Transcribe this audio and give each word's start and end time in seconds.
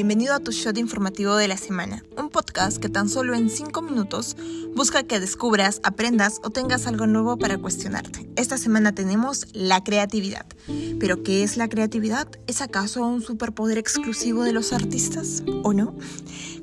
bienvenido 0.00 0.32
a 0.32 0.40
tu 0.40 0.50
shot 0.50 0.78
informativo 0.78 1.36
de 1.36 1.46
la 1.46 1.58
semana, 1.58 2.02
un 2.16 2.30
podcast 2.30 2.78
que 2.78 2.88
tan 2.88 3.10
solo 3.10 3.34
en 3.34 3.50
5 3.50 3.82
minutos 3.82 4.34
busca 4.74 5.02
que 5.02 5.20
descubras, 5.20 5.78
aprendas 5.82 6.40
o 6.42 6.48
tengas 6.48 6.86
algo 6.86 7.06
nuevo 7.06 7.36
para 7.36 7.58
cuestionarte. 7.58 8.26
Esta 8.34 8.56
semana 8.56 8.94
tenemos 8.94 9.46
la 9.52 9.84
creatividad. 9.84 10.46
¿Pero 10.98 11.22
qué 11.22 11.42
es 11.42 11.58
la 11.58 11.68
creatividad? 11.68 12.28
¿Es 12.46 12.62
acaso 12.62 13.06
un 13.06 13.20
superpoder 13.20 13.76
exclusivo 13.76 14.42
de 14.42 14.54
los 14.54 14.72
artistas 14.72 15.42
o 15.64 15.74
no? 15.74 15.94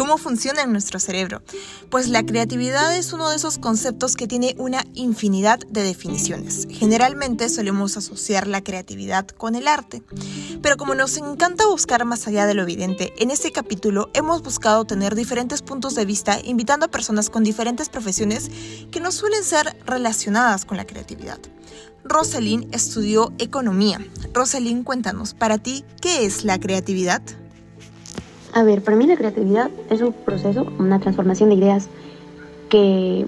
¿Cómo 0.00 0.16
funciona 0.16 0.62
en 0.62 0.72
nuestro 0.72 0.98
cerebro? 0.98 1.42
Pues 1.90 2.08
la 2.08 2.24
creatividad 2.24 2.96
es 2.96 3.12
uno 3.12 3.28
de 3.28 3.36
esos 3.36 3.58
conceptos 3.58 4.16
que 4.16 4.26
tiene 4.26 4.54
una 4.56 4.82
infinidad 4.94 5.58
de 5.68 5.82
definiciones. 5.82 6.66
Generalmente 6.70 7.50
solemos 7.50 7.98
asociar 7.98 8.46
la 8.46 8.64
creatividad 8.64 9.26
con 9.28 9.56
el 9.56 9.68
arte, 9.68 10.02
pero 10.62 10.78
como 10.78 10.94
nos 10.94 11.18
encanta 11.18 11.66
buscar 11.66 12.06
más 12.06 12.26
allá 12.26 12.46
de 12.46 12.54
lo 12.54 12.62
evidente, 12.62 13.12
en 13.18 13.30
este 13.30 13.52
capítulo 13.52 14.08
hemos 14.14 14.42
buscado 14.42 14.86
tener 14.86 15.14
diferentes 15.14 15.60
puntos 15.60 15.94
de 15.94 16.06
vista 16.06 16.38
invitando 16.42 16.86
a 16.86 16.90
personas 16.90 17.28
con 17.28 17.44
diferentes 17.44 17.90
profesiones 17.90 18.50
que 18.90 19.00
no 19.00 19.12
suelen 19.12 19.44
ser 19.44 19.76
relacionadas 19.84 20.64
con 20.64 20.78
la 20.78 20.86
creatividad. 20.86 21.40
Rosalind 22.04 22.74
estudió 22.74 23.34
economía. 23.36 24.02
Rosalind, 24.32 24.82
cuéntanos, 24.82 25.34
para 25.34 25.58
ti, 25.58 25.84
¿qué 26.00 26.24
es 26.24 26.44
la 26.44 26.58
creatividad? 26.58 27.20
A 28.52 28.64
ver, 28.64 28.82
para 28.82 28.96
mí 28.96 29.06
la 29.06 29.16
creatividad 29.16 29.70
es 29.90 30.00
un 30.02 30.12
proceso, 30.12 30.66
una 30.78 30.98
transformación 30.98 31.50
de 31.50 31.54
ideas 31.54 31.88
que 32.68 33.26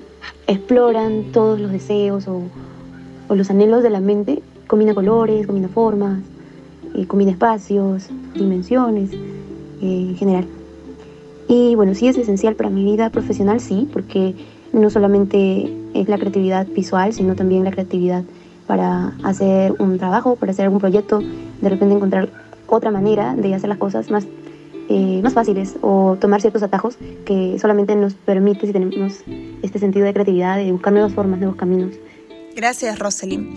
exploran 0.48 1.30
todos 1.32 1.60
los 1.60 1.70
deseos 1.70 2.26
o, 2.26 2.42
los 3.28 3.48
anhelos 3.48 3.82
de 3.82 3.90
la 3.90 4.00
mente, 4.00 4.42
combina 4.66 4.94
colores, 4.94 5.46
combina 5.46 5.68
formas, 5.68 6.20
eh, 6.94 7.06
combina 7.06 7.30
espacios, 7.30 8.08
dimensiones 8.34 9.12
eh, 9.12 9.18
en 9.80 10.16
general. 10.16 10.44
Y 11.48 11.76
bueno, 11.76 11.94
sí 11.94 12.08
es 12.08 12.18
esencial 12.18 12.56
para 12.56 12.68
mi 12.68 12.84
vida 12.84 13.08
profesional, 13.10 13.60
sí, 13.60 13.88
porque 13.92 14.34
no 14.72 14.90
solamente 14.90 15.72
es 15.94 16.08
la 16.08 16.18
creatividad 16.18 16.66
visual, 16.66 17.12
sino 17.12 17.36
también 17.36 17.64
la 17.64 17.70
creatividad 17.70 18.24
para 18.66 19.12
hacer 19.22 19.74
un 19.78 19.98
trabajo, 19.98 20.36
para 20.36 20.52
hacer 20.52 20.64
algún 20.64 20.80
proyecto, 20.80 21.20
de 21.20 21.68
repente 21.68 21.94
encontrar 21.94 22.28
otra 22.66 22.90
manera 22.90 23.34
de 23.36 23.54
hacer 23.54 23.68
las 23.68 23.78
cosas 23.78 24.10
más 24.10 24.26
eh, 24.92 25.20
más 25.22 25.32
fáciles 25.32 25.76
o 25.80 26.16
tomar 26.20 26.40
ciertos 26.40 26.62
atajos 26.62 26.98
que 27.24 27.56
solamente 27.58 27.96
nos 27.96 28.12
permite 28.14 28.66
si 28.66 28.72
tenemos 28.72 29.20
este 29.62 29.78
sentido 29.78 30.04
de 30.04 30.12
creatividad, 30.12 30.58
de 30.58 30.70
buscar 30.70 30.92
nuevas 30.92 31.14
formas, 31.14 31.38
nuevos 31.38 31.56
caminos. 31.56 31.94
Gracias, 32.54 32.98
Rosalind. 32.98 33.56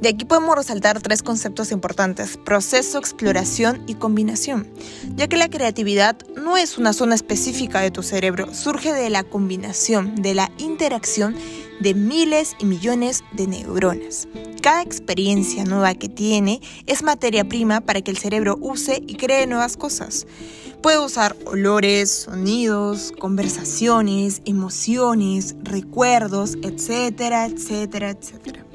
De 0.00 0.10
aquí 0.10 0.26
podemos 0.26 0.54
resaltar 0.56 1.00
tres 1.00 1.22
conceptos 1.22 1.72
importantes, 1.72 2.36
proceso, 2.36 2.98
exploración 2.98 3.82
y 3.86 3.94
combinación, 3.94 4.68
ya 5.16 5.28
que 5.28 5.38
la 5.38 5.48
creatividad 5.48 6.18
no 6.36 6.58
es 6.58 6.76
una 6.76 6.92
zona 6.92 7.14
específica 7.14 7.80
de 7.80 7.90
tu 7.90 8.02
cerebro, 8.02 8.52
surge 8.52 8.92
de 8.92 9.08
la 9.08 9.22
combinación, 9.22 10.16
de 10.16 10.34
la 10.34 10.50
interacción 10.58 11.34
de 11.80 11.94
miles 11.94 12.56
y 12.58 12.66
millones 12.66 13.24
de 13.32 13.46
neuronas. 13.46 14.28
Cada 14.60 14.82
experiencia 14.82 15.64
nueva 15.64 15.94
que 15.94 16.08
tiene 16.08 16.60
es 16.86 17.02
materia 17.02 17.44
prima 17.44 17.80
para 17.80 18.02
que 18.02 18.10
el 18.10 18.18
cerebro 18.18 18.58
use 18.60 19.02
y 19.06 19.16
cree 19.16 19.46
nuevas 19.46 19.76
cosas. 19.76 20.26
Puede 20.84 20.98
usar 20.98 21.34
olores, 21.46 22.10
sonidos, 22.10 23.14
conversaciones, 23.18 24.42
emociones, 24.44 25.56
recuerdos, 25.62 26.58
etcétera, 26.60 27.46
etcétera, 27.46 28.10
etcétera. 28.10 28.66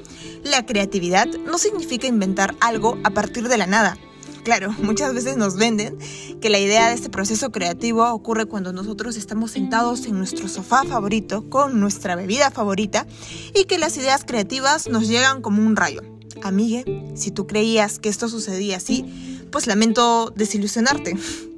La 0.42 0.66
creatividad 0.66 1.28
no 1.46 1.56
significa 1.56 2.08
inventar 2.08 2.56
algo 2.58 2.98
a 3.04 3.10
partir 3.10 3.46
de 3.46 3.56
la 3.56 3.68
nada. 3.68 3.96
Claro, 4.42 4.74
muchas 4.82 5.14
veces 5.14 5.36
nos 5.36 5.54
venden 5.54 5.98
que 6.40 6.50
la 6.50 6.58
idea 6.58 6.88
de 6.88 6.94
este 6.94 7.10
proceso 7.10 7.52
creativo 7.52 8.04
ocurre 8.12 8.46
cuando 8.46 8.72
nosotros 8.72 9.16
estamos 9.16 9.52
sentados 9.52 10.04
en 10.06 10.18
nuestro 10.18 10.48
sofá 10.48 10.82
favorito 10.82 11.48
con 11.48 11.78
nuestra 11.78 12.16
bebida 12.16 12.50
favorita 12.50 13.06
y 13.54 13.66
que 13.66 13.78
las 13.78 13.96
ideas 13.96 14.24
creativas 14.24 14.88
nos 14.88 15.06
llegan 15.06 15.42
como 15.42 15.64
un 15.64 15.76
rayo. 15.76 16.02
Amigue, 16.42 17.12
si 17.14 17.30
tú 17.30 17.46
creías 17.46 18.00
que 18.00 18.08
esto 18.08 18.28
sucedía 18.28 18.78
así, 18.78 19.46
pues 19.52 19.68
lamento 19.68 20.32
desilusionarte. 20.34 21.16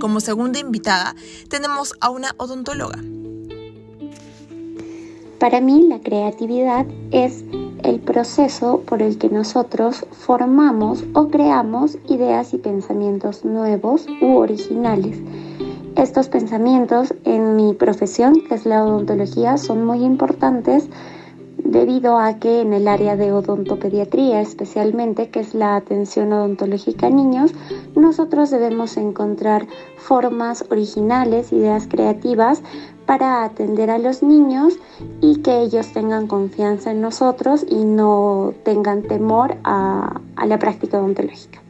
Como 0.00 0.20
segunda 0.20 0.58
invitada 0.58 1.14
tenemos 1.50 1.94
a 2.00 2.08
una 2.08 2.34
odontóloga. 2.38 2.98
Para 5.38 5.60
mí 5.60 5.86
la 5.88 6.00
creatividad 6.00 6.86
es 7.10 7.44
el 7.84 8.00
proceso 8.00 8.80
por 8.86 9.02
el 9.02 9.18
que 9.18 9.28
nosotros 9.28 10.06
formamos 10.12 11.04
o 11.12 11.28
creamos 11.28 11.98
ideas 12.08 12.54
y 12.54 12.58
pensamientos 12.58 13.44
nuevos 13.44 14.06
u 14.22 14.36
originales. 14.36 15.18
Estos 15.96 16.28
pensamientos 16.28 17.12
en 17.24 17.56
mi 17.56 17.74
profesión, 17.74 18.40
que 18.48 18.54
es 18.54 18.64
la 18.64 18.82
odontología, 18.82 19.58
son 19.58 19.84
muy 19.84 20.02
importantes 20.02 20.88
debido 21.58 22.18
a 22.18 22.34
que 22.38 22.62
en 22.62 22.72
el 22.72 22.88
área 22.88 23.16
de 23.16 23.32
odontopediatría 23.32 24.40
especialmente, 24.40 25.28
que 25.28 25.40
es 25.40 25.54
la 25.54 25.76
atención 25.76 26.32
odontológica 26.32 27.08
a 27.08 27.10
niños, 27.10 27.52
nosotros 28.00 28.50
debemos 28.50 28.96
encontrar 28.96 29.66
formas 29.96 30.64
originales, 30.70 31.52
ideas 31.52 31.86
creativas 31.88 32.62
para 33.06 33.44
atender 33.44 33.90
a 33.90 33.98
los 33.98 34.22
niños 34.22 34.74
y 35.20 35.42
que 35.42 35.62
ellos 35.62 35.92
tengan 35.92 36.26
confianza 36.26 36.92
en 36.92 37.00
nosotros 37.00 37.66
y 37.68 37.84
no 37.84 38.54
tengan 38.64 39.02
temor 39.02 39.58
a, 39.64 40.20
la 40.46 40.58
práctica 40.58 40.98
odontológica. 40.98 41.60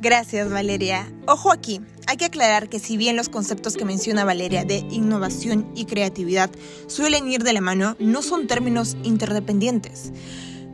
Gracias 0.00 0.50
Valeria. 0.50 1.06
Ojo 1.26 1.52
aquí, 1.52 1.80
hay 2.06 2.16
que 2.16 2.24
aclarar 2.24 2.68
que 2.68 2.78
si 2.78 2.96
bien 2.96 3.16
los 3.16 3.28
conceptos 3.28 3.76
que 3.76 3.84
menciona 3.84 4.24
Valeria 4.24 4.64
de 4.64 4.78
innovación 4.90 5.70
y 5.74 5.84
creatividad 5.84 6.50
suelen 6.86 7.28
ir 7.28 7.42
de 7.42 7.52
la 7.52 7.60
mano, 7.60 7.96
no 7.98 8.22
son 8.22 8.46
términos 8.46 8.96
interdependientes. 9.02 10.12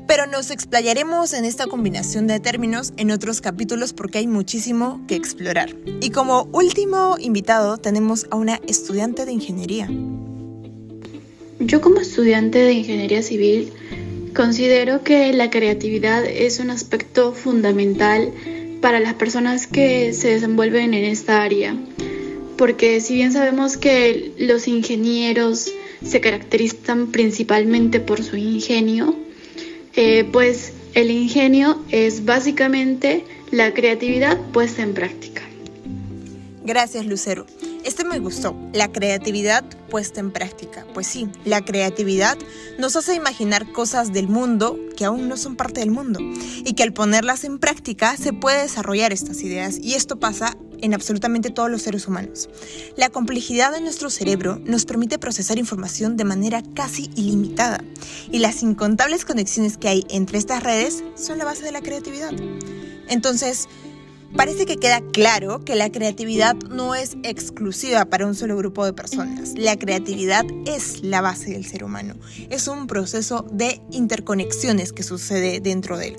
Pero 0.06 0.26
nos 0.26 0.50
explayaremos 0.50 1.32
en 1.32 1.44
esta 1.44 1.66
combinación 1.66 2.26
de 2.26 2.38
términos 2.38 2.92
en 2.96 3.10
otros 3.10 3.40
capítulos 3.40 3.92
porque 3.92 4.18
hay 4.18 4.26
muchísimo 4.26 5.00
que 5.08 5.14
explorar. 5.14 5.74
Y 6.00 6.10
como 6.10 6.48
último 6.52 7.16
invitado 7.18 7.78
tenemos 7.78 8.26
a 8.30 8.36
una 8.36 8.60
estudiante 8.66 9.24
de 9.24 9.32
ingeniería. 9.32 9.88
Yo 11.58 11.80
como 11.80 12.00
estudiante 12.00 12.58
de 12.58 12.72
ingeniería 12.72 13.22
civil 13.22 13.72
considero 14.34 15.02
que 15.02 15.32
la 15.32 15.48
creatividad 15.48 16.24
es 16.24 16.58
un 16.58 16.70
aspecto 16.70 17.32
fundamental 17.32 18.32
para 18.82 19.00
las 19.00 19.14
personas 19.14 19.66
que 19.66 20.12
se 20.12 20.28
desenvuelven 20.28 20.92
en 20.92 21.04
esta 21.04 21.42
área. 21.42 21.74
Porque 22.58 23.00
si 23.00 23.14
bien 23.14 23.32
sabemos 23.32 23.78
que 23.78 24.32
los 24.36 24.68
ingenieros 24.68 25.72
se 26.04 26.20
caracterizan 26.20 27.06
principalmente 27.06 28.00
por 28.00 28.22
su 28.22 28.36
ingenio, 28.36 29.16
eh, 29.96 30.28
pues 30.32 30.72
el 30.94 31.10
ingenio 31.10 31.82
es 31.90 32.24
básicamente 32.24 33.24
la 33.50 33.72
creatividad 33.74 34.38
puesta 34.52 34.82
en 34.82 34.94
práctica. 34.94 35.42
Gracias, 36.64 37.04
Lucero. 37.06 37.46
Este 37.84 38.02
me 38.02 38.18
gustó, 38.18 38.56
la 38.72 38.90
creatividad 38.90 39.62
puesta 39.90 40.18
en 40.18 40.30
práctica. 40.30 40.86
Pues 40.94 41.06
sí, 41.06 41.28
la 41.44 41.62
creatividad 41.62 42.38
nos 42.78 42.96
hace 42.96 43.14
imaginar 43.14 43.70
cosas 43.72 44.12
del 44.12 44.26
mundo 44.26 44.78
que 44.96 45.04
aún 45.04 45.28
no 45.28 45.36
son 45.36 45.54
parte 45.54 45.80
del 45.80 45.90
mundo 45.90 46.18
y 46.64 46.72
que 46.72 46.82
al 46.82 46.94
ponerlas 46.94 47.44
en 47.44 47.58
práctica 47.58 48.16
se 48.16 48.32
puede 48.32 48.62
desarrollar 48.62 49.12
estas 49.12 49.42
ideas 49.42 49.78
y 49.78 49.94
esto 49.94 50.18
pasa 50.18 50.56
en 50.84 50.92
absolutamente 50.92 51.50
todos 51.50 51.70
los 51.70 51.82
seres 51.82 52.06
humanos. 52.06 52.50
La 52.96 53.08
complejidad 53.08 53.72
de 53.72 53.80
nuestro 53.80 54.10
cerebro 54.10 54.60
nos 54.64 54.84
permite 54.84 55.18
procesar 55.18 55.58
información 55.58 56.18
de 56.18 56.24
manera 56.24 56.62
casi 56.74 57.10
ilimitada 57.16 57.82
y 58.30 58.38
las 58.38 58.62
incontables 58.62 59.24
conexiones 59.24 59.78
que 59.78 59.88
hay 59.88 60.04
entre 60.10 60.36
estas 60.36 60.62
redes 60.62 61.02
son 61.16 61.38
la 61.38 61.46
base 61.46 61.62
de 61.62 61.72
la 61.72 61.80
creatividad. 61.80 62.32
Entonces, 63.08 63.66
Parece 64.36 64.66
que 64.66 64.78
queda 64.78 65.00
claro 65.12 65.64
que 65.64 65.76
la 65.76 65.92
creatividad 65.92 66.56
no 66.56 66.96
es 66.96 67.16
exclusiva 67.22 68.04
para 68.04 68.26
un 68.26 68.34
solo 68.34 68.56
grupo 68.56 68.84
de 68.84 68.92
personas. 68.92 69.54
La 69.56 69.78
creatividad 69.78 70.44
es 70.66 71.04
la 71.04 71.20
base 71.20 71.52
del 71.52 71.64
ser 71.64 71.84
humano. 71.84 72.16
Es 72.50 72.66
un 72.66 72.88
proceso 72.88 73.46
de 73.52 73.80
interconexiones 73.92 74.92
que 74.92 75.04
sucede 75.04 75.60
dentro 75.60 75.96
de 75.96 76.08
él. 76.08 76.16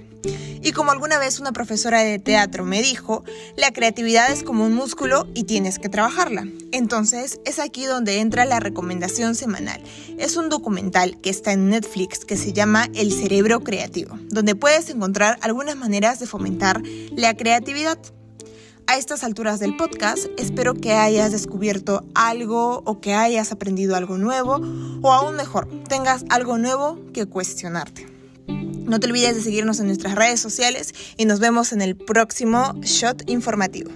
Y 0.61 0.71
como 0.71 0.91
alguna 0.91 1.19
vez 1.19 1.39
una 1.39 1.51
profesora 1.51 2.01
de 2.01 2.19
teatro 2.19 2.65
me 2.65 2.81
dijo, 2.81 3.23
la 3.55 3.71
creatividad 3.71 4.31
es 4.31 4.43
como 4.43 4.65
un 4.65 4.73
músculo 4.73 5.27
y 5.33 5.43
tienes 5.43 5.79
que 5.79 5.89
trabajarla. 5.89 6.47
Entonces 6.71 7.39
es 7.45 7.59
aquí 7.59 7.85
donde 7.85 8.19
entra 8.19 8.45
la 8.45 8.59
recomendación 8.59 9.35
semanal. 9.35 9.81
Es 10.17 10.37
un 10.37 10.49
documental 10.49 11.19
que 11.21 11.29
está 11.29 11.51
en 11.51 11.69
Netflix 11.69 12.25
que 12.25 12.37
se 12.37 12.53
llama 12.53 12.87
El 12.93 13.11
cerebro 13.11 13.61
creativo, 13.61 14.17
donde 14.29 14.55
puedes 14.55 14.89
encontrar 14.89 15.37
algunas 15.41 15.75
maneras 15.75 16.19
de 16.19 16.27
fomentar 16.27 16.81
la 17.15 17.35
creatividad. 17.35 17.97
A 18.87 18.97
estas 18.97 19.23
alturas 19.23 19.59
del 19.59 19.75
podcast, 19.77 20.27
espero 20.37 20.75
que 20.75 20.93
hayas 20.93 21.31
descubierto 21.31 22.05
algo 22.13 22.83
o 22.85 23.01
que 23.01 23.15
hayas 23.15 23.51
aprendido 23.51 23.95
algo 23.95 24.19
nuevo 24.19 24.61
o 25.01 25.11
aún 25.11 25.35
mejor, 25.35 25.67
tengas 25.89 26.23
algo 26.29 26.59
nuevo 26.59 26.99
que 27.11 27.25
cuestionarte. 27.25 28.14
No 28.85 28.99
te 28.99 29.07
olvides 29.07 29.35
de 29.35 29.41
seguirnos 29.41 29.79
en 29.79 29.87
nuestras 29.87 30.15
redes 30.15 30.39
sociales 30.39 30.93
y 31.17 31.25
nos 31.25 31.39
vemos 31.39 31.73
en 31.73 31.81
el 31.81 31.95
próximo 31.95 32.75
Shot 32.81 33.29
Informativo. 33.29 33.91